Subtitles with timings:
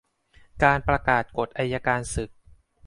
[0.63, 2.29] การประกาศกฎอัยการศึก